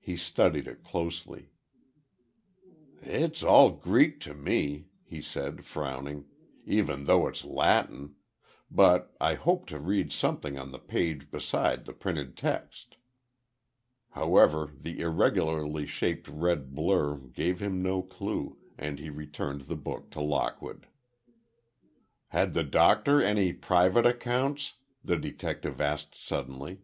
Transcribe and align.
He 0.00 0.16
studied 0.16 0.66
it 0.66 0.82
closely. 0.82 1.50
"It's 3.02 3.42
all 3.42 3.68
Greek 3.72 4.20
to 4.20 4.32
me," 4.32 4.86
he 5.04 5.20
said, 5.20 5.66
frowning, 5.66 6.24
"even 6.64 7.04
though 7.04 7.26
it's 7.28 7.44
Latin, 7.44 8.14
but 8.70 9.14
I 9.20 9.34
hoped 9.34 9.68
to 9.68 9.78
read 9.78 10.12
something 10.12 10.56
on 10.58 10.70
the 10.72 10.78
page 10.78 11.30
beside 11.30 11.84
the 11.84 11.92
printed 11.92 12.38
text." 12.38 12.96
However, 14.12 14.70
the 14.74 14.98
irregularly 15.00 15.84
shaped 15.84 16.26
red 16.26 16.74
blur 16.74 17.16
gave 17.18 17.60
him 17.60 17.82
no 17.82 18.00
clue, 18.00 18.56
and 18.78 18.98
he 18.98 19.10
returned 19.10 19.60
the 19.68 19.76
book 19.76 20.08
to 20.12 20.22
Lockwood. 20.22 20.86
"Had 22.28 22.54
the 22.54 22.64
Doctor 22.64 23.22
any 23.22 23.52
private 23.52 24.06
accounts?" 24.06 24.72
the 25.04 25.18
detective 25.18 25.82
asked 25.82 26.14
suddenly. 26.14 26.80